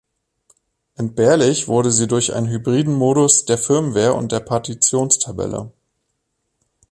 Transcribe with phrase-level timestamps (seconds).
[0.95, 5.71] Entbehrlich wurde sie durch einen hybriden Modus der Firmware und der Partitionstabelle.